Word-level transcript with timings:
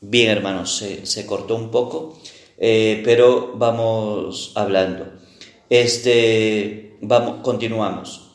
Bien, 0.00 0.30
hermanos, 0.30 0.84
se, 1.02 1.26
cortó 1.26 1.56
un 1.56 1.70
poco, 1.70 2.16
eh, 2.56 3.02
pero 3.04 3.52
vamos 3.56 4.52
hablando. 4.54 5.06
Este, 5.70 6.96
vamos, 7.00 7.40
continuamos. 7.42 8.30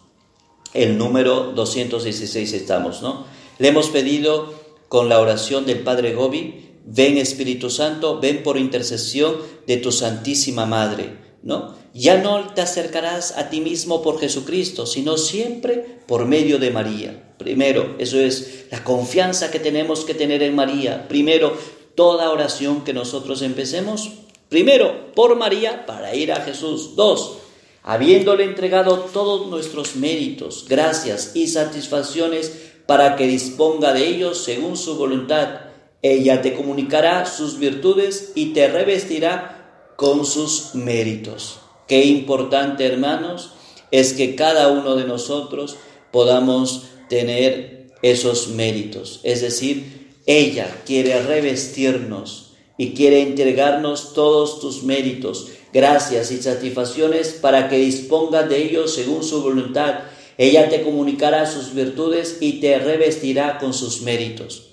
El 0.74 0.98
número 0.98 1.54
216 1.54 2.52
estamos, 2.54 3.02
¿no? 3.02 3.26
Le 3.60 3.70
hemos 3.70 3.90
pedido 3.90 4.54
con 4.90 5.08
la 5.08 5.20
oración 5.20 5.66
del 5.66 5.80
Padre 5.80 6.14
Gobi, 6.14 6.80
ven 6.86 7.18
Espíritu 7.18 7.70
Santo, 7.70 8.20
ven 8.20 8.44
por 8.44 8.58
intercesión 8.58 9.38
de 9.66 9.78
tu 9.78 9.94
Santísima 9.94 10.66
Madre, 10.66 11.18
¿no? 11.44 11.76
Ya 11.94 12.18
no 12.22 12.54
te 12.54 12.62
acercarás 12.62 13.38
a 13.38 13.50
ti 13.50 13.62
mismo 13.62 14.02
por 14.02 14.20
Jesucristo, 14.20 14.86
sino 14.86 15.18
siempre 15.18 16.00
por 16.08 16.26
medio 16.26 16.60
de 16.60 16.72
María. 16.72 17.33
Primero, 17.44 17.96
eso 18.00 18.20
es 18.20 18.66
la 18.72 18.84
confianza 18.84 19.52
que 19.52 19.60
tenemos 19.60 20.06
que 20.06 20.14
tener 20.14 20.42
en 20.42 20.56
María. 20.56 21.08
Primero, 21.08 21.58
toda 21.96 22.32
oración 22.32 22.84
que 22.84 22.94
nosotros 22.94 23.42
empecemos, 23.42 24.10
primero 24.50 25.14
por 25.14 25.36
María 25.36 25.86
para 25.86 26.16
ir 26.16 26.32
a 26.32 26.42
Jesús. 26.42 26.96
Dos, 26.96 27.38
habiéndole 27.84 28.46
entregado 28.46 28.98
todos 29.14 29.48
nuestros 29.48 29.96
méritos, 29.96 30.66
gracias 30.68 31.36
y 31.36 31.48
satisfacciones 31.48 32.72
para 32.86 33.16
que 33.16 33.28
disponga 33.28 33.94
de 33.94 34.08
ellos 34.08 34.38
según 34.40 34.78
su 34.78 34.96
voluntad. 34.96 35.62
Ella 36.02 36.42
te 36.42 36.54
comunicará 36.54 37.26
sus 37.26 37.60
virtudes 37.60 38.32
y 38.36 38.48
te 38.54 38.68
revestirá 38.68 39.94
con 39.96 40.26
sus 40.26 40.76
méritos. 40.76 41.60
Qué 41.88 42.06
importante, 42.06 42.86
hermanos, 42.86 43.52
es 43.92 44.14
que 44.14 44.36
cada 44.36 44.70
uno 44.70 44.96
de 44.96 45.06
nosotros 45.06 45.78
podamos 46.12 46.88
tener 47.14 47.90
esos 48.02 48.48
méritos. 48.48 49.20
Es 49.22 49.42
decir, 49.42 50.18
ella 50.26 50.82
quiere 50.84 51.22
revestirnos 51.22 52.54
y 52.76 52.94
quiere 52.94 53.22
entregarnos 53.22 54.14
todos 54.14 54.60
tus 54.60 54.82
méritos, 54.82 55.50
gracias 55.72 56.32
y 56.32 56.42
satisfacciones 56.42 57.34
para 57.34 57.70
que 57.70 57.78
dispongas 57.78 58.50
de 58.50 58.64
ellos 58.64 58.96
según 58.96 59.24
su 59.24 59.44
voluntad. 59.44 60.00
Ella 60.40 60.70
te 60.70 60.82
comunicará 60.82 61.46
sus 61.46 61.76
virtudes 61.76 62.38
y 62.42 62.54
te 62.54 62.80
revestirá 62.80 63.60
con 63.60 63.76
sus 63.76 64.02
méritos. 64.02 64.72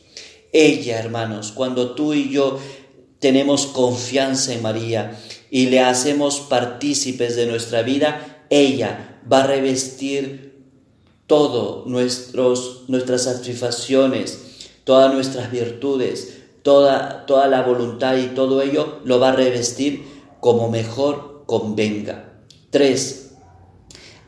Ella, 0.55 0.99
hermanos, 0.99 1.53
cuando 1.53 1.95
tú 1.95 2.15
y 2.15 2.31
yo 2.31 2.59
tenemos 3.19 3.67
confianza 3.67 4.55
en 4.55 4.63
María 4.63 5.21
y 5.51 5.67
le 5.67 5.81
hacemos 5.81 6.41
partícipes 6.41 7.37
de 7.37 7.45
nuestra 7.45 7.83
vida, 7.83 8.47
ella 8.49 9.21
va 9.31 9.45
a 9.45 9.47
revestir 9.47 10.50
todo 11.31 11.85
nuestros, 11.87 12.83
nuestras 12.89 13.23
satisfacciones, 13.23 14.73
todas 14.83 15.15
nuestras 15.15 15.53
virtudes, 15.53 16.41
toda, 16.63 17.25
toda 17.25 17.47
la 17.47 17.63
voluntad 17.63 18.17
y 18.17 18.35
todo 18.35 18.61
ello 18.63 18.99
lo 19.05 19.21
va 19.21 19.29
a 19.29 19.37
revestir 19.37 20.03
como 20.41 20.69
mejor 20.69 21.45
convenga. 21.47 22.43
3. 22.71 23.31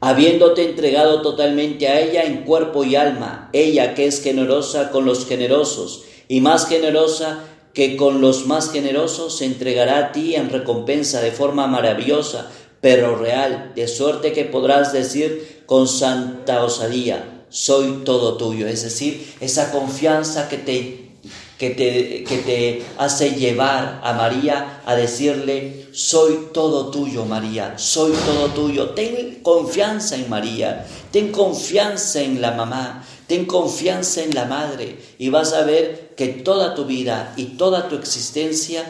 Habiéndote 0.00 0.62
entregado 0.62 1.22
totalmente 1.22 1.88
a 1.88 2.00
ella 2.00 2.22
en 2.22 2.44
cuerpo 2.44 2.84
y 2.84 2.94
alma, 2.94 3.50
ella 3.52 3.94
que 3.94 4.06
es 4.06 4.22
generosa 4.22 4.92
con 4.92 5.04
los 5.04 5.26
generosos 5.26 6.04
y 6.28 6.40
más 6.40 6.68
generosa 6.68 7.40
que 7.74 7.96
con 7.96 8.20
los 8.20 8.46
más 8.46 8.70
generosos 8.70 9.38
se 9.38 9.46
entregará 9.46 9.98
a 9.98 10.12
ti 10.12 10.36
en 10.36 10.50
recompensa 10.50 11.20
de 11.20 11.32
forma 11.32 11.66
maravillosa, 11.66 12.48
pero 12.80 13.16
real, 13.16 13.72
de 13.74 13.88
suerte 13.88 14.32
que 14.32 14.44
podrás 14.44 14.92
decir 14.92 15.61
con 15.72 15.88
santa 15.88 16.62
osadía, 16.62 17.46
soy 17.48 18.02
todo 18.04 18.36
tuyo. 18.36 18.66
Es 18.66 18.82
decir, 18.82 19.34
esa 19.40 19.72
confianza 19.72 20.46
que 20.50 20.58
te, 20.58 21.12
que 21.56 21.70
te, 21.70 22.24
que 22.24 22.38
te 22.44 22.82
hace 22.98 23.30
llevar 23.30 24.02
a 24.04 24.12
María 24.12 24.82
a 24.84 24.94
decirle, 24.94 25.88
soy 25.94 26.48
todo 26.52 26.90
tuyo, 26.90 27.24
María, 27.24 27.78
soy 27.78 28.12
todo 28.26 28.48
tuyo. 28.48 28.90
Ten 28.90 29.38
confianza 29.42 30.16
en 30.16 30.28
María, 30.28 30.86
ten 31.10 31.32
confianza 31.32 32.20
en 32.20 32.42
la 32.42 32.50
mamá, 32.50 33.06
ten 33.26 33.46
confianza 33.46 34.22
en 34.22 34.34
la 34.34 34.44
madre 34.44 34.98
y 35.16 35.30
vas 35.30 35.54
a 35.54 35.64
ver 35.64 36.12
que 36.18 36.28
toda 36.28 36.74
tu 36.74 36.84
vida 36.84 37.32
y 37.38 37.56
toda 37.56 37.88
tu 37.88 37.96
existencia 37.96 38.84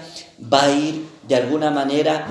va 0.52 0.64
a 0.64 0.72
ir 0.72 1.06
de 1.28 1.36
alguna 1.36 1.70
manera 1.70 2.26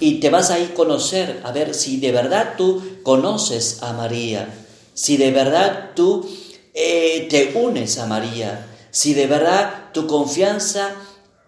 y 0.00 0.20
te 0.20 0.30
vas 0.30 0.50
a 0.50 0.58
ir 0.58 0.70
a 0.72 0.74
conocer, 0.74 1.40
a 1.44 1.52
ver 1.52 1.74
si 1.74 1.98
de 1.98 2.12
verdad 2.12 2.54
tú 2.56 2.82
conoces 3.02 3.82
a 3.82 3.92
María, 3.92 4.52
si 4.94 5.16
de 5.16 5.30
verdad 5.30 5.90
tú 5.94 6.28
eh, 6.74 7.26
te 7.30 7.52
unes 7.58 7.98
a 7.98 8.06
María, 8.06 8.66
si 8.90 9.14
de 9.14 9.26
verdad 9.26 9.92
tu 9.92 10.06
confianza 10.06 10.94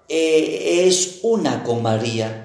eh, 0.09 0.85
es 0.87 1.21
una 1.23 1.65
con 1.65 1.83
María. 1.83 2.43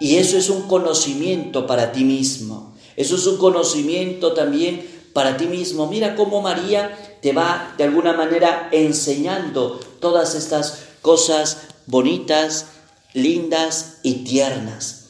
Y 0.00 0.16
eso 0.16 0.36
es 0.36 0.50
un 0.50 0.62
conocimiento 0.62 1.66
para 1.66 1.92
ti 1.92 2.04
mismo. 2.04 2.74
Eso 2.96 3.16
es 3.16 3.26
un 3.26 3.38
conocimiento 3.38 4.32
también 4.34 4.86
para 5.12 5.36
ti 5.36 5.46
mismo. 5.46 5.86
Mira 5.86 6.14
cómo 6.16 6.42
María 6.42 7.18
te 7.22 7.32
va 7.32 7.74
de 7.78 7.84
alguna 7.84 8.12
manera 8.12 8.68
enseñando 8.72 9.80
todas 10.00 10.34
estas 10.34 10.80
cosas 11.00 11.62
bonitas, 11.86 12.66
lindas 13.14 13.98
y 14.02 14.24
tiernas. 14.24 15.03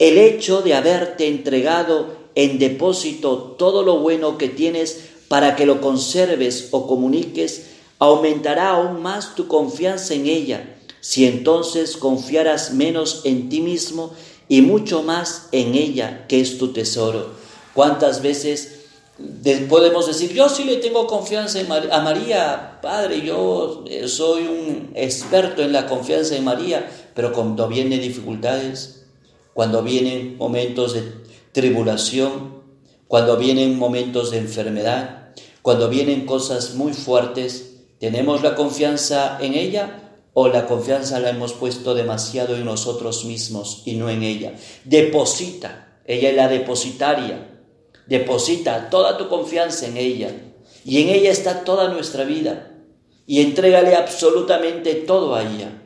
El 0.00 0.16
hecho 0.16 0.62
de 0.62 0.72
haberte 0.72 1.28
entregado 1.28 2.16
en 2.34 2.58
depósito 2.58 3.54
todo 3.58 3.82
lo 3.82 3.98
bueno 3.98 4.38
que 4.38 4.48
tienes 4.48 5.10
para 5.28 5.56
que 5.56 5.66
lo 5.66 5.82
conserves 5.82 6.68
o 6.70 6.86
comuniques, 6.86 7.66
aumentará 7.98 8.70
aún 8.70 9.02
más 9.02 9.34
tu 9.34 9.46
confianza 9.46 10.14
en 10.14 10.24
ella, 10.24 10.78
si 11.00 11.26
entonces 11.26 11.98
confiaras 11.98 12.72
menos 12.72 13.20
en 13.24 13.50
ti 13.50 13.60
mismo 13.60 14.14
y 14.48 14.62
mucho 14.62 15.02
más 15.02 15.48
en 15.52 15.74
ella, 15.74 16.24
que 16.28 16.40
es 16.40 16.56
tu 16.56 16.72
tesoro. 16.72 17.32
¿Cuántas 17.74 18.22
veces 18.22 18.80
podemos 19.68 20.06
decir, 20.06 20.32
yo 20.32 20.48
sí 20.48 20.64
le 20.64 20.76
tengo 20.78 21.06
confianza 21.06 21.60
a 21.60 22.00
María, 22.00 22.78
Padre, 22.80 23.20
yo 23.20 23.84
eh, 23.86 24.08
soy 24.08 24.46
un 24.46 24.92
experto 24.94 25.60
en 25.60 25.72
la 25.72 25.86
confianza 25.86 26.36
en 26.36 26.44
María, 26.44 26.90
pero 27.14 27.34
cuando 27.34 27.68
vienen 27.68 28.00
dificultades, 28.00 28.99
cuando 29.54 29.82
vienen 29.82 30.36
momentos 30.36 30.94
de 30.94 31.02
tribulación, 31.52 32.60
cuando 33.08 33.36
vienen 33.36 33.78
momentos 33.78 34.30
de 34.30 34.38
enfermedad, 34.38 35.32
cuando 35.62 35.88
vienen 35.88 36.26
cosas 36.26 36.74
muy 36.74 36.92
fuertes, 36.92 37.82
¿tenemos 37.98 38.42
la 38.42 38.54
confianza 38.54 39.38
en 39.40 39.54
ella 39.54 40.14
o 40.32 40.48
la 40.48 40.66
confianza 40.66 41.20
la 41.20 41.30
hemos 41.30 41.52
puesto 41.52 41.94
demasiado 41.94 42.56
en 42.56 42.64
nosotros 42.64 43.24
mismos 43.24 43.82
y 43.84 43.96
no 43.96 44.08
en 44.08 44.22
ella? 44.22 44.54
Deposita, 44.84 45.98
ella 46.06 46.30
es 46.30 46.36
la 46.36 46.48
depositaria, 46.48 47.60
deposita 48.06 48.90
toda 48.90 49.18
tu 49.18 49.28
confianza 49.28 49.86
en 49.86 49.96
ella 49.96 50.30
y 50.84 51.02
en 51.02 51.08
ella 51.08 51.30
está 51.30 51.64
toda 51.64 51.88
nuestra 51.88 52.24
vida 52.24 52.70
y 53.26 53.40
entrégale 53.42 53.94
absolutamente 53.94 54.94
todo 54.94 55.34
a 55.34 55.42
ella. 55.42 55.82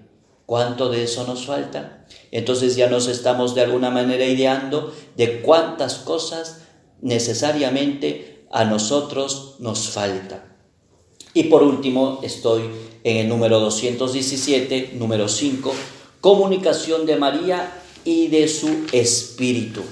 ¿Cuánto 0.46 0.88
de 0.88 1.04
eso 1.04 1.26
nos 1.26 1.46
falta? 1.46 1.93
Entonces 2.34 2.74
ya 2.74 2.88
nos 2.88 3.06
estamos 3.06 3.54
de 3.54 3.60
alguna 3.60 3.90
manera 3.90 4.26
ideando 4.26 4.92
de 5.16 5.40
cuántas 5.40 5.94
cosas 5.94 6.62
necesariamente 7.00 8.44
a 8.50 8.64
nosotros 8.64 9.54
nos 9.60 9.88
falta. 9.88 10.44
Y 11.32 11.44
por 11.44 11.62
último, 11.62 12.18
estoy 12.24 12.62
en 13.04 13.18
el 13.18 13.28
número 13.28 13.60
217, 13.60 14.94
número 14.94 15.28
5, 15.28 15.72
comunicación 16.20 17.06
de 17.06 17.14
María 17.14 17.72
y 18.04 18.26
de 18.26 18.48
su 18.48 18.84
espíritu. 18.90 19.82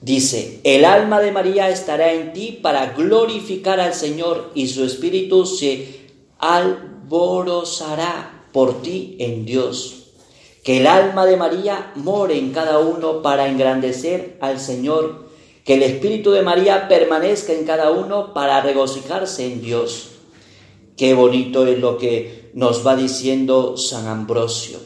Dice, 0.00 0.60
el 0.64 0.86
alma 0.86 1.20
de 1.20 1.30
María 1.30 1.68
estará 1.68 2.14
en 2.14 2.32
ti 2.32 2.58
para 2.62 2.94
glorificar 2.94 3.80
al 3.80 3.92
Señor 3.92 4.50
y 4.54 4.68
su 4.68 4.82
espíritu 4.82 5.44
se 5.44 6.08
alborozará 6.38 8.46
por 8.50 8.80
ti 8.80 9.16
en 9.18 9.44
Dios. 9.44 10.03
Que 10.64 10.78
el 10.78 10.86
alma 10.86 11.26
de 11.26 11.36
María 11.36 11.92
more 11.94 12.38
en 12.38 12.50
cada 12.50 12.78
uno 12.78 13.20
para 13.20 13.48
engrandecer 13.48 14.38
al 14.40 14.58
Señor. 14.58 15.28
Que 15.62 15.74
el 15.74 15.82
Espíritu 15.82 16.30
de 16.30 16.40
María 16.40 16.88
permanezca 16.88 17.52
en 17.52 17.66
cada 17.66 17.90
uno 17.90 18.32
para 18.32 18.62
regocijarse 18.62 19.44
en 19.44 19.60
Dios. 19.60 20.12
Qué 20.96 21.12
bonito 21.12 21.66
es 21.66 21.78
lo 21.78 21.98
que 21.98 22.50
nos 22.54 22.86
va 22.86 22.96
diciendo 22.96 23.76
San 23.76 24.06
Ambrosio. 24.06 24.78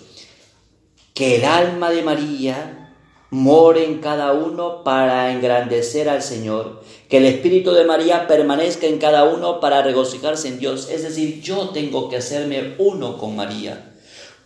Que 1.15 1.37
el 1.37 1.45
alma 1.45 1.91
de 1.91 2.03
María 2.03 2.97
more 3.31 3.85
en 3.85 3.99
cada 3.99 4.33
uno 4.33 4.83
para 4.83 5.31
engrandecer 5.33 6.09
al 6.09 6.23
Señor. 6.23 6.83
Que 7.09 7.19
el 7.19 7.27
Espíritu 7.27 7.71
de 7.71 7.85
María 7.85 8.27
permanezca 8.27 8.89
en 8.89 8.99
cada 8.99 9.25
uno 9.25 9.61
para 9.61 9.83
regocijarse 9.83 10.49
en 10.49 10.59
Dios. 10.59 10.89
Es 10.91 11.05
decir, 11.05 11.41
yo 11.41 11.69
tengo 11.69 12.09
que 12.09 12.17
hacerme 12.17 12.75
uno 12.79 13.17
con 13.17 13.37
María. 13.37 13.88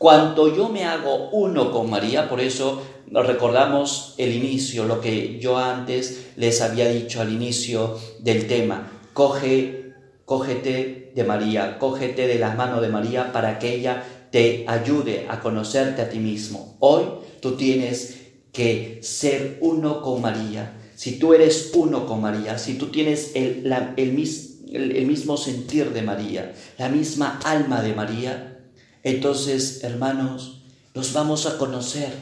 Cuanto 0.03 0.53
yo 0.53 0.69
me 0.69 0.85
hago 0.85 1.29
uno 1.31 1.71
con 1.71 1.89
María, 1.89 2.29
por 2.29 2.41
eso 2.41 2.83
recordamos 3.09 4.17
el 4.19 4.35
inicio, 4.35 4.83
lo 4.83 5.01
que 5.01 5.39
yo 5.39 5.59
antes 5.59 6.33
les 6.35 6.61
había 6.61 6.89
dicho 6.89 7.21
al 7.21 7.33
inicio 7.33 7.97
del 8.19 8.49
tema. 8.49 8.91
Coge, 9.13 9.93
cógete 10.25 11.13
de 11.15 11.23
María, 11.23 11.79
cógete 11.79 12.27
de 12.27 12.41
las 12.41 12.57
manos 12.57 12.83
de 12.83 12.89
María 12.89 13.31
para 13.31 13.61
que 13.61 13.77
ella 13.77 14.03
te 14.33 14.65
ayude 14.67 15.27
a 15.29 15.39
conocerte 15.39 16.03
a 16.03 16.09
ti 16.09 16.19
mismo. 16.19 16.75
Hoy 16.81 17.05
tú 17.41 17.53
tienes 17.53 18.23
que 18.53 18.99
ser 19.05 19.59
uno 19.61 20.03
con 20.03 20.21
María. 20.21 20.81
Si 20.97 21.21
tú 21.21 21.33
eres 21.33 21.71
uno 21.77 22.07
con 22.07 22.21
María, 22.21 22.59
si 22.59 22.75
tú 22.75 22.89
tienes 22.89 23.37
el, 23.37 23.73
el 23.97 25.07
mismo 25.07 25.37
sentir 25.37 25.93
de 25.93 26.03
María, 26.03 26.55
la 26.77 26.89
misma 26.89 27.39
alma 27.45 27.83
de 27.83 27.95
María, 27.95 28.52
entonces, 29.03 29.83
hermanos, 29.83 30.59
nos 30.95 31.13
vamos 31.13 31.47
a 31.47 31.59
conocer 31.59 32.13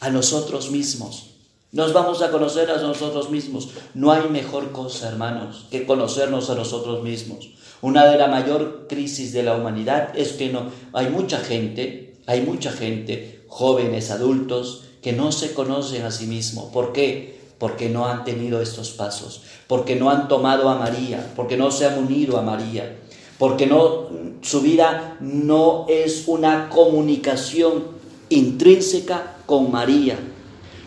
a 0.00 0.10
nosotros 0.10 0.70
mismos. 0.70 1.30
Nos 1.72 1.92
vamos 1.92 2.22
a 2.22 2.30
conocer 2.30 2.70
a 2.70 2.78
nosotros 2.78 3.30
mismos. 3.30 3.68
No 3.94 4.12
hay 4.12 4.28
mejor 4.28 4.72
cosa, 4.72 5.08
hermanos, 5.08 5.66
que 5.70 5.86
conocernos 5.86 6.48
a 6.50 6.54
nosotros 6.54 7.02
mismos. 7.02 7.50
Una 7.82 8.06
de 8.06 8.16
las 8.16 8.30
mayor 8.30 8.86
crisis 8.88 9.32
de 9.32 9.42
la 9.42 9.54
humanidad 9.54 10.16
es 10.16 10.32
que 10.32 10.50
no 10.50 10.70
hay 10.92 11.10
mucha 11.10 11.38
gente, 11.38 12.16
hay 12.26 12.40
mucha 12.40 12.72
gente, 12.72 13.44
jóvenes, 13.48 14.10
adultos, 14.10 14.84
que 15.02 15.12
no 15.12 15.30
se 15.30 15.52
conocen 15.52 16.04
a 16.04 16.10
sí 16.10 16.26
mismos. 16.26 16.72
¿Por 16.72 16.92
qué? 16.92 17.38
Porque 17.58 17.88
no 17.88 18.06
han 18.06 18.24
tenido 18.24 18.60
estos 18.60 18.90
pasos, 18.90 19.42
porque 19.66 19.96
no 19.96 20.10
han 20.10 20.28
tomado 20.28 20.68
a 20.68 20.78
María, 20.78 21.32
porque 21.36 21.56
no 21.56 21.70
se 21.70 21.86
han 21.86 21.98
unido 21.98 22.38
a 22.38 22.42
María, 22.42 22.98
porque 23.38 23.66
no 23.66 24.06
su 24.46 24.60
vida 24.60 25.16
no 25.20 25.86
es 25.88 26.24
una 26.28 26.68
comunicación 26.68 27.84
intrínseca 28.28 29.38
con 29.44 29.72
María. 29.72 30.18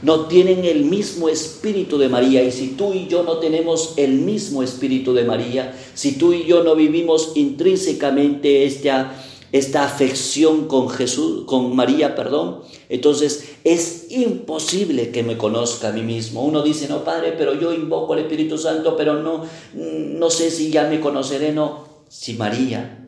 No 0.01 0.27
tienen 0.27 0.63
el 0.63 0.85
mismo 0.85 1.27
espíritu 1.27 1.97
de 1.97 2.07
María. 2.07 2.41
Y 2.43 2.53
si 2.53 2.69
tú 2.69 2.93
y 2.93 3.07
yo 3.07 3.23
no 3.23 3.37
tenemos 3.39 3.95
el 3.97 4.13
mismo 4.13 4.63
espíritu 4.63 5.13
de 5.13 5.25
María, 5.25 5.77
si 5.93 6.13
tú 6.13 6.31
y 6.31 6.45
yo 6.45 6.63
no 6.63 6.75
vivimos 6.75 7.33
intrínsecamente 7.35 8.65
esta, 8.65 9.13
esta 9.51 9.83
afección 9.83 10.69
con 10.69 10.87
Jesús, 10.87 11.43
con 11.45 11.75
María, 11.75 12.15
perdón, 12.15 12.61
entonces 12.87 13.55
es 13.65 14.09
imposible 14.09 15.11
que 15.11 15.21
me 15.21 15.37
conozca 15.37 15.89
a 15.89 15.91
mí 15.91 16.01
mismo. 16.01 16.45
Uno 16.45 16.61
dice, 16.61 16.87
no, 16.87 17.03
Padre, 17.03 17.33
pero 17.37 17.59
yo 17.59 17.73
invoco 17.73 18.13
al 18.13 18.19
Espíritu 18.19 18.57
Santo, 18.57 18.95
pero 18.95 19.21
no, 19.21 19.43
no 19.73 20.29
sé 20.29 20.49
si 20.49 20.71
ya 20.71 20.87
me 20.87 21.01
conoceré. 21.01 21.51
No, 21.51 21.88
si 22.09 22.33
María 22.33 23.07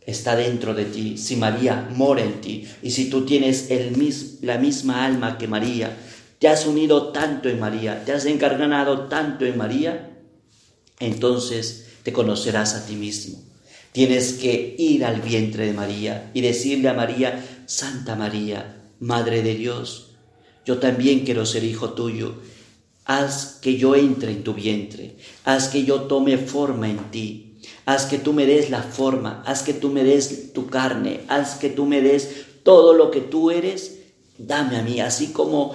está 0.00 0.34
dentro 0.34 0.74
de 0.74 0.86
ti, 0.86 1.16
si 1.16 1.36
María 1.36 1.88
mora 1.94 2.22
en 2.22 2.40
ti 2.40 2.66
y 2.82 2.90
si 2.90 3.08
tú 3.08 3.24
tienes 3.24 3.70
el 3.70 3.96
la 4.42 4.58
misma 4.58 5.04
alma 5.04 5.38
que 5.38 5.46
María, 5.46 5.96
te 6.38 6.48
has 6.48 6.66
unido 6.66 7.12
tanto 7.12 7.48
en 7.48 7.60
María, 7.60 8.04
te 8.04 8.12
has 8.12 8.24
encarnado 8.24 9.08
tanto 9.08 9.44
en 9.44 9.58
María, 9.58 10.18
entonces 10.98 11.86
te 12.02 12.12
conocerás 12.12 12.74
a 12.74 12.86
ti 12.86 12.96
mismo. 12.96 13.38
Tienes 13.92 14.34
que 14.34 14.74
ir 14.78 15.04
al 15.04 15.20
vientre 15.20 15.66
de 15.66 15.72
María 15.72 16.30
y 16.32 16.40
decirle 16.40 16.88
a 16.88 16.94
María, 16.94 17.44
Santa 17.66 18.16
María, 18.16 18.76
Madre 19.00 19.42
de 19.42 19.54
Dios, 19.54 20.10
yo 20.64 20.78
también 20.78 21.20
quiero 21.20 21.46
ser 21.46 21.64
hijo 21.64 21.94
tuyo. 21.94 22.34
Haz 23.04 23.58
que 23.60 23.76
yo 23.76 23.96
entre 23.96 24.30
en 24.30 24.44
tu 24.44 24.54
vientre, 24.54 25.16
haz 25.44 25.68
que 25.68 25.84
yo 25.84 26.02
tome 26.02 26.38
forma 26.38 26.88
en 26.88 27.10
ti, 27.10 27.49
haz 27.86 28.06
que 28.06 28.18
tú 28.18 28.32
me 28.32 28.46
des 28.46 28.70
la 28.70 28.82
forma, 28.82 29.42
haz 29.46 29.62
que 29.62 29.74
tú 29.74 29.90
me 29.90 30.04
des 30.04 30.52
tu 30.52 30.66
carne, 30.66 31.20
haz 31.28 31.56
que 31.56 31.68
tú 31.68 31.86
me 31.86 32.00
des 32.00 32.46
todo 32.62 32.94
lo 32.94 33.10
que 33.10 33.20
tú 33.20 33.50
eres, 33.50 33.98
dame 34.38 34.76
a 34.76 34.82
mí, 34.82 35.00
así 35.00 35.28
como 35.28 35.74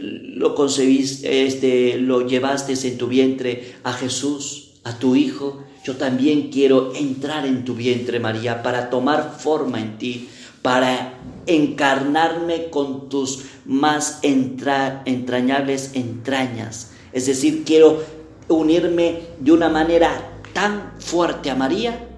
lo 0.00 0.54
concebiste, 0.54 1.46
este, 1.46 1.98
lo 1.98 2.26
llevaste 2.26 2.74
en 2.88 2.98
tu 2.98 3.06
vientre 3.06 3.76
a 3.84 3.92
Jesús, 3.92 4.80
a 4.84 4.98
tu 4.98 5.16
Hijo, 5.16 5.64
yo 5.84 5.96
también 5.96 6.50
quiero 6.50 6.94
entrar 6.94 7.46
en 7.46 7.64
tu 7.64 7.74
vientre, 7.74 8.18
María, 8.18 8.62
para 8.62 8.88
tomar 8.88 9.36
forma 9.38 9.80
en 9.80 9.98
ti, 9.98 10.28
para 10.62 11.18
encarnarme 11.46 12.70
con 12.70 13.10
tus 13.10 13.40
más 13.66 14.20
entrañables 14.22 15.90
entrañas. 15.92 16.92
Es 17.12 17.26
decir, 17.26 17.64
quiero 17.64 18.02
unirme 18.48 19.20
de 19.40 19.52
una 19.52 19.68
manera 19.68 20.33
tan 20.54 20.94
fuerte 21.00 21.50
a 21.50 21.54
María, 21.54 22.08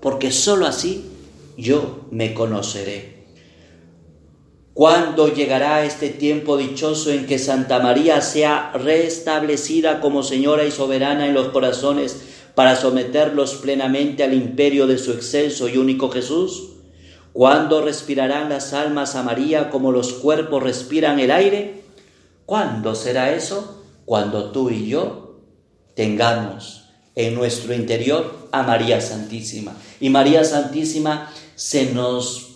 porque 0.00 0.32
sólo 0.32 0.66
así 0.66 1.08
yo 1.56 2.06
me 2.10 2.34
conoceré. 2.34 3.12
¿Cuándo 4.74 5.28
llegará 5.28 5.84
este 5.84 6.08
tiempo 6.08 6.56
dichoso 6.56 7.12
en 7.12 7.26
que 7.26 7.38
Santa 7.38 7.78
María 7.78 8.22
sea 8.22 8.72
restablecida 8.72 10.00
como 10.00 10.22
Señora 10.22 10.64
y 10.64 10.70
soberana 10.70 11.26
en 11.26 11.34
los 11.34 11.48
corazones 11.48 12.22
para 12.54 12.74
someterlos 12.74 13.56
plenamente 13.56 14.24
al 14.24 14.32
imperio 14.32 14.86
de 14.86 14.96
su 14.96 15.12
excelso 15.12 15.68
y 15.68 15.76
único 15.76 16.08
Jesús? 16.08 16.70
¿Cuándo 17.34 17.82
respirarán 17.82 18.48
las 18.48 18.72
almas 18.72 19.14
a 19.14 19.22
María 19.22 19.68
como 19.68 19.92
los 19.92 20.14
cuerpos 20.14 20.62
respiran 20.62 21.20
el 21.20 21.30
aire? 21.30 21.82
¿Cuándo 22.46 22.94
será 22.94 23.34
eso? 23.34 23.84
Cuando 24.06 24.52
tú 24.52 24.70
y 24.70 24.88
yo 24.88 25.38
tengamos 25.94 26.81
en 27.14 27.34
nuestro 27.34 27.74
interior 27.74 28.48
a 28.52 28.62
María 28.62 29.00
Santísima. 29.00 29.76
Y 30.00 30.10
María 30.10 30.44
Santísima 30.44 31.32
se 31.54 31.92
nos 31.92 32.52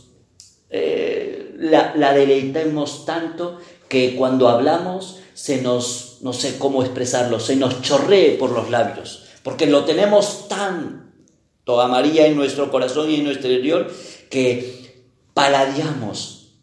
eh, 0.70 1.54
la, 1.58 1.94
la, 1.96 2.12
deleitemos 2.12 3.04
tanto 3.04 3.58
que 3.88 4.16
cuando 4.16 4.48
hablamos 4.48 5.20
se 5.34 5.62
nos, 5.62 6.18
no 6.22 6.32
sé 6.32 6.58
cómo 6.58 6.82
expresarlo, 6.82 7.38
se 7.38 7.56
nos 7.56 7.82
chorree 7.82 8.32
por 8.32 8.50
los 8.50 8.70
labios, 8.70 9.24
porque 9.42 9.66
lo 9.66 9.84
tenemos 9.84 10.48
tanto 10.48 11.80
a 11.80 11.88
María 11.88 12.26
en 12.26 12.36
nuestro 12.36 12.70
corazón 12.70 13.10
y 13.10 13.16
en 13.16 13.24
nuestro 13.24 13.50
interior 13.50 13.92
que 14.30 15.04
paladeamos 15.34 16.54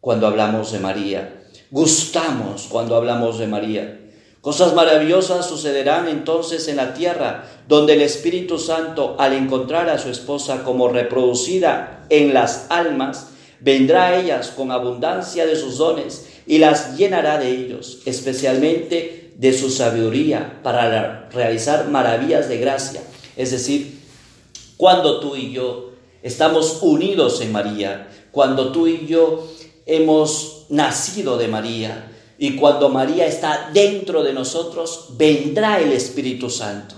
cuando 0.00 0.26
hablamos 0.26 0.72
de 0.72 0.80
María, 0.80 1.44
gustamos 1.70 2.66
cuando 2.68 2.96
hablamos 2.96 3.38
de 3.38 3.46
María. 3.46 4.01
Cosas 4.42 4.74
maravillosas 4.74 5.46
sucederán 5.46 6.08
entonces 6.08 6.66
en 6.66 6.74
la 6.74 6.94
tierra, 6.94 7.44
donde 7.68 7.94
el 7.94 8.02
Espíritu 8.02 8.58
Santo, 8.58 9.14
al 9.20 9.34
encontrar 9.34 9.88
a 9.88 9.98
su 9.98 10.08
esposa 10.08 10.64
como 10.64 10.88
reproducida 10.88 12.04
en 12.10 12.34
las 12.34 12.66
almas, 12.68 13.28
vendrá 13.60 14.08
a 14.08 14.20
ellas 14.20 14.48
con 14.48 14.72
abundancia 14.72 15.46
de 15.46 15.54
sus 15.54 15.78
dones 15.78 16.26
y 16.44 16.58
las 16.58 16.96
llenará 16.96 17.38
de 17.38 17.50
ellos, 17.50 18.00
especialmente 18.04 19.32
de 19.36 19.56
su 19.56 19.70
sabiduría, 19.70 20.58
para 20.64 21.28
realizar 21.30 21.88
maravillas 21.88 22.48
de 22.48 22.58
gracia. 22.58 23.00
Es 23.36 23.52
decir, 23.52 24.00
cuando 24.76 25.20
tú 25.20 25.36
y 25.36 25.52
yo 25.52 25.92
estamos 26.24 26.80
unidos 26.82 27.40
en 27.42 27.52
María, 27.52 28.08
cuando 28.32 28.72
tú 28.72 28.88
y 28.88 29.06
yo 29.06 29.48
hemos 29.86 30.66
nacido 30.68 31.38
de 31.38 31.46
María, 31.46 32.08
y 32.42 32.56
cuando 32.56 32.88
María 32.88 33.24
está 33.26 33.70
dentro 33.72 34.24
de 34.24 34.32
nosotros, 34.32 35.10
vendrá 35.10 35.80
el 35.80 35.92
Espíritu 35.92 36.50
Santo. 36.50 36.96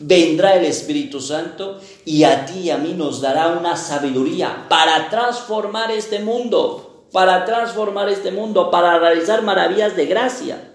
Vendrá 0.00 0.56
el 0.56 0.64
Espíritu 0.64 1.20
Santo 1.20 1.78
y 2.04 2.24
a 2.24 2.44
ti 2.44 2.62
y 2.62 2.70
a 2.70 2.76
mí 2.76 2.94
nos 2.94 3.20
dará 3.20 3.56
una 3.56 3.76
sabiduría 3.76 4.66
para 4.68 5.08
transformar 5.08 5.92
este 5.92 6.18
mundo, 6.18 7.04
para 7.12 7.44
transformar 7.44 8.08
este 8.08 8.32
mundo, 8.32 8.72
para 8.72 8.98
realizar 8.98 9.42
maravillas 9.42 9.94
de 9.94 10.06
gracia. 10.06 10.72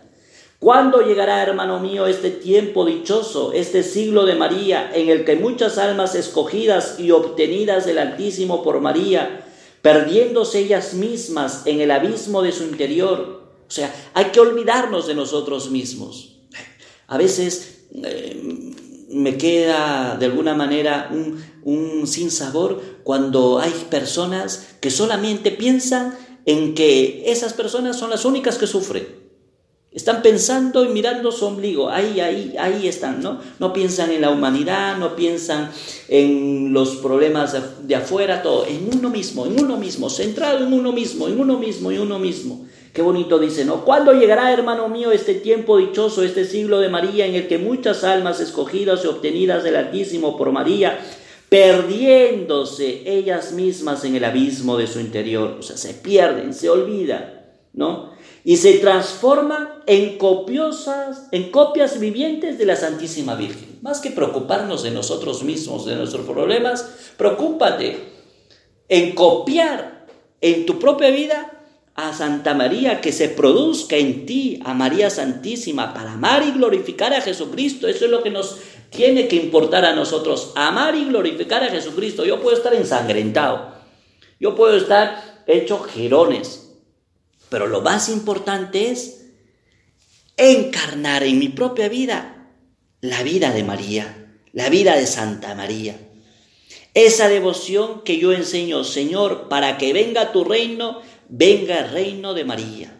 ¿Cuándo 0.59 1.01
llegará, 1.01 1.43
hermano 1.43 1.81
mío, 1.81 2.07
este 2.07 2.31
tiempo 2.31 2.85
dichoso, 2.85 3.51
este 3.51 3.83
siglo 3.83 4.25
de 4.25 4.35
María, 4.35 4.91
en 4.93 5.09
el 5.09 5.25
que 5.25 5.35
muchas 5.35 5.77
almas 5.77 6.15
escogidas 6.15 7.01
y 7.01 7.11
obtenidas 7.11 7.85
del 7.85 7.97
Altísimo 7.97 8.63
por 8.63 8.79
María, 8.79 9.45
perdiéndose 9.81 10.59
ellas 10.59 10.93
mismas 10.93 11.63
en 11.65 11.81
el 11.81 11.91
abismo 11.91 12.41
de 12.43 12.53
su 12.53 12.63
interior, 12.63 13.44
o 13.67 13.71
sea, 13.71 13.93
hay 14.13 14.25
que 14.25 14.39
olvidarnos 14.39 15.07
de 15.07 15.15
nosotros 15.15 15.71
mismos. 15.71 16.37
A 17.07 17.17
veces 17.17 17.85
eh, 18.03 18.73
me 19.09 19.37
queda 19.37 20.17
de 20.19 20.25
alguna 20.25 20.53
manera 20.53 21.09
un, 21.11 21.43
un 21.63 22.07
sinsabor 22.07 22.81
cuando 23.03 23.59
hay 23.59 23.71
personas 23.89 24.75
que 24.81 24.91
solamente 24.91 25.51
piensan 25.51 26.17
en 26.45 26.75
que 26.75 27.23
esas 27.31 27.53
personas 27.53 27.97
son 27.97 28.09
las 28.09 28.25
únicas 28.25 28.57
que 28.57 28.67
sufren. 28.67 29.25
Están 29.91 30.21
pensando 30.21 30.83
y 30.83 30.89
mirando 30.89 31.31
su 31.31 31.45
ombligo, 31.45 31.89
ahí, 31.89 32.19
ahí, 32.19 32.53
ahí 32.59 32.85
están, 32.85 33.23
¿no? 33.23 33.39
No 33.59 33.71
piensan 33.71 34.11
en 34.11 34.19
la 34.19 34.29
humanidad, 34.29 34.97
no 34.97 35.15
piensan 35.15 35.71
en 36.09 36.73
los 36.73 36.97
problemas 36.97 37.53
de, 37.53 37.61
de 37.83 37.95
afuera, 37.95 38.43
todo, 38.43 38.65
en 38.67 38.89
uno 38.93 39.09
mismo, 39.09 39.45
en 39.45 39.57
uno 39.57 39.77
mismo, 39.77 40.09
centrado 40.09 40.65
en 40.65 40.73
uno 40.73 40.91
mismo, 40.91 41.29
en 41.29 41.39
uno 41.39 41.57
mismo, 41.57 41.91
en 41.91 42.01
uno 42.01 42.19
mismo. 42.19 42.67
Qué 42.95 43.01
bonito 43.01 43.39
dice, 43.39 43.65
¿no? 43.65 43.83
¿Cuándo 43.83 44.13
llegará, 44.13 44.53
hermano 44.53 44.87
mío, 44.87 45.11
este 45.11 45.33
tiempo 45.33 45.77
dichoso, 45.77 46.23
este 46.23 46.45
siglo 46.45 46.79
de 46.79 46.87
María, 46.87 47.25
en 47.25 47.35
el 47.35 47.49
que 47.49 47.57
muchas 47.57 48.05
almas 48.05 48.39
escogidas 48.39 49.03
y 49.03 49.07
obtenidas 49.07 49.65
del 49.65 49.75
Altísimo 49.75 50.37
por 50.37 50.53
María, 50.53 50.97
perdiéndose 51.49 53.03
ellas 53.05 53.51
mismas 53.51 54.05
en 54.05 54.15
el 54.15 54.23
abismo 54.23 54.77
de 54.77 54.87
su 54.87 55.01
interior, 55.01 55.57
o 55.59 55.61
sea, 55.61 55.75
se 55.75 55.93
pierden, 55.93 56.53
se 56.53 56.69
olvidan, 56.69 57.41
¿no? 57.73 58.13
Y 58.45 58.55
se 58.55 58.75
transforman 58.75 59.67
en 59.87 60.17
copiosas, 60.17 61.27
en 61.33 61.51
copias 61.51 61.99
vivientes 61.99 62.57
de 62.57 62.65
la 62.65 62.77
Santísima 62.77 63.35
Virgen. 63.35 63.79
Más 63.81 63.99
que 63.99 64.11
preocuparnos 64.11 64.83
de 64.83 64.91
nosotros 64.91 65.43
mismos, 65.43 65.85
de 65.85 65.97
nuestros 65.97 66.25
problemas, 66.25 66.89
preocúpate 67.17 67.97
en 68.87 69.13
copiar 69.13 70.07
en 70.39 70.65
tu 70.65 70.79
propia 70.79 71.09
vida 71.09 71.54
a 71.95 72.13
Santa 72.13 72.53
María, 72.53 72.99
que 72.99 73.13
se 73.13 73.29
produzca 73.29 73.95
en 73.95 74.25
ti 74.25 74.59
a 74.65 74.73
María 74.73 75.09
Santísima 75.09 75.93
para 75.93 76.13
amar 76.13 76.43
y 76.45 76.51
glorificar 76.51 77.13
a 77.13 77.21
Jesucristo. 77.21 77.87
Eso 77.87 78.05
es 78.05 78.11
lo 78.11 78.21
que 78.21 78.31
nos 78.31 78.57
tiene 78.89 79.27
que 79.29 79.37
importar 79.37 79.85
a 79.85 79.95
nosotros, 79.95 80.51
amar 80.55 80.95
y 80.95 81.05
glorificar 81.05 81.63
a 81.63 81.69
Jesucristo. 81.69 82.25
Yo 82.25 82.41
puedo 82.41 82.57
estar 82.57 82.73
ensangrentado, 82.73 83.73
yo 84.39 84.55
puedo 84.55 84.75
estar 84.75 85.43
hecho 85.47 85.79
girones, 85.79 86.73
pero 87.49 87.67
lo 87.67 87.81
más 87.81 88.09
importante 88.09 88.91
es 88.91 89.27
encarnar 90.35 91.23
en 91.23 91.39
mi 91.39 91.47
propia 91.47 91.87
vida 91.87 92.51
la 92.99 93.23
vida 93.23 93.51
de 93.51 93.63
María, 93.63 94.33
la 94.51 94.69
vida 94.69 94.95
de 94.95 95.07
Santa 95.07 95.55
María. 95.55 95.97
Esa 96.93 97.27
devoción 97.27 98.01
que 98.03 98.17
yo 98.17 98.31
enseño, 98.31 98.83
Señor, 98.85 99.49
para 99.49 99.77
que 99.77 99.91
venga 99.91 100.31
tu 100.31 100.45
reino, 100.45 101.01
venga 101.29 101.79
el 101.79 101.91
reino 101.91 102.33
de 102.33 102.45
María. 102.45 102.97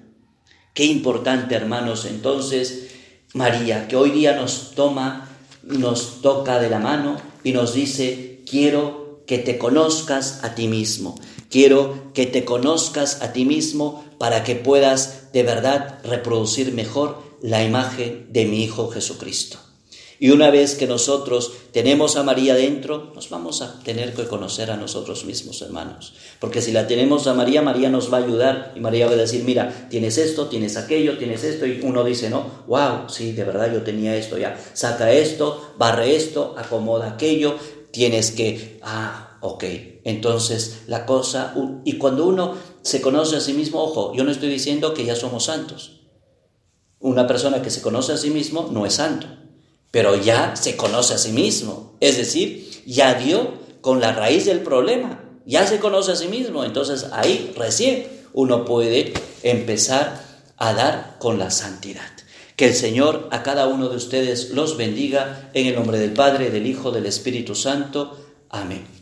Qué 0.73 0.85
importante, 0.85 1.55
hermanos, 1.55 2.05
entonces, 2.05 2.89
María, 3.33 3.87
que 3.87 3.95
hoy 3.95 4.11
día 4.11 4.35
nos 4.35 4.71
toma, 4.75 5.29
nos 5.63 6.21
toca 6.21 6.59
de 6.59 6.69
la 6.69 6.79
mano 6.79 7.17
y 7.43 7.53
nos 7.53 7.73
dice, 7.73 8.41
quiero 8.49 9.23
que 9.25 9.37
te 9.37 9.57
conozcas 9.57 10.43
a 10.43 10.55
ti 10.55 10.67
mismo, 10.67 11.19
quiero 11.49 12.11
que 12.13 12.25
te 12.25 12.45
conozcas 12.45 13.21
a 13.21 13.33
ti 13.33 13.45
mismo 13.45 14.05
para 14.17 14.43
que 14.43 14.55
puedas 14.55 15.31
de 15.33 15.43
verdad 15.43 15.99
reproducir 16.03 16.73
mejor 16.73 17.23
la 17.41 17.63
imagen 17.63 18.27
de 18.31 18.45
mi 18.45 18.63
Hijo 18.63 18.89
Jesucristo. 18.89 19.59
Y 20.17 20.29
una 20.29 20.49
vez 20.49 20.75
que 20.75 20.87
nosotros 20.87 21.51
tenemos 21.71 22.15
a 22.15 22.23
María 22.23 22.55
dentro, 22.55 23.11
nos 23.13 23.29
vamos 23.29 23.61
a 23.61 23.79
tener 23.81 24.13
que 24.13 24.27
conocer 24.27 24.71
a 24.71 24.77
nosotros 24.77 25.25
mismos, 25.25 25.61
hermanos. 25.61 26.13
Porque 26.39 26.61
si 26.61 26.71
la 26.71 26.87
tenemos 26.87 27.27
a 27.27 27.33
María, 27.33 27.61
María 27.61 27.89
nos 27.89 28.11
va 28.11 28.19
a 28.19 28.23
ayudar 28.23 28.73
y 28.75 28.79
María 28.79 29.07
va 29.07 29.13
a 29.13 29.17
decir, 29.17 29.43
mira, 29.43 29.87
tienes 29.89 30.17
esto, 30.17 30.47
tienes 30.47 30.77
aquello, 30.77 31.17
tienes 31.17 31.43
esto. 31.43 31.65
Y 31.65 31.81
uno 31.83 32.03
dice, 32.05 32.29
no, 32.29 32.45
wow, 32.67 33.09
sí, 33.09 33.33
de 33.33 33.43
verdad 33.43 33.73
yo 33.73 33.83
tenía 33.83 34.15
esto, 34.15 34.37
ya, 34.37 34.57
saca 34.73 35.11
esto, 35.11 35.73
barre 35.77 36.15
esto, 36.15 36.55
acomoda 36.57 37.11
aquello, 37.11 37.55
tienes 37.91 38.31
que, 38.31 38.79
ah, 38.83 39.37
ok. 39.41 39.65
Entonces 40.05 40.83
la 40.87 41.05
cosa, 41.05 41.53
y 41.83 41.97
cuando 41.97 42.25
uno 42.25 42.55
se 42.83 43.01
conoce 43.01 43.35
a 43.35 43.41
sí 43.41 43.53
mismo, 43.53 43.83
ojo, 43.83 44.13
yo 44.15 44.23
no 44.23 44.31
estoy 44.31 44.49
diciendo 44.49 44.93
que 44.93 45.03
ya 45.03 45.15
somos 45.15 45.45
santos. 45.45 46.03
Una 46.99 47.27
persona 47.27 47.61
que 47.61 47.69
se 47.69 47.81
conoce 47.81 48.13
a 48.13 48.17
sí 48.17 48.29
mismo 48.29 48.69
no 48.71 48.85
es 48.85 48.93
santo 48.93 49.27
pero 49.95 50.17
ya 50.17 50.57
se 50.57 50.75
conoce 50.75 51.13
a 51.13 51.17
sí 51.17 51.31
mismo. 51.31 51.95
Es 52.01 52.17
decir, 52.17 52.69
ya 52.85 53.13
dio 53.13 53.53
con 53.79 54.01
la 54.01 54.11
raíz 54.11 54.43
del 54.43 54.59
problema, 54.59 55.23
ya 55.45 55.65
se 55.65 55.79
conoce 55.79 56.11
a 56.11 56.17
sí 56.17 56.27
mismo. 56.27 56.65
Entonces 56.65 57.05
ahí 57.13 57.53
recién 57.55 58.05
uno 58.33 58.65
puede 58.65 59.13
empezar 59.41 60.21
a 60.57 60.73
dar 60.73 61.15
con 61.17 61.39
la 61.39 61.49
santidad. 61.49 62.11
Que 62.57 62.67
el 62.67 62.75
Señor 62.75 63.29
a 63.31 63.41
cada 63.41 63.67
uno 63.67 63.87
de 63.87 63.95
ustedes 63.95 64.49
los 64.49 64.75
bendiga 64.75 65.49
en 65.53 65.67
el 65.67 65.75
nombre 65.75 65.97
del 65.97 66.11
Padre, 66.11 66.49
del 66.49 66.67
Hijo, 66.67 66.91
del 66.91 67.05
Espíritu 67.05 67.55
Santo. 67.55 68.19
Amén. 68.49 68.94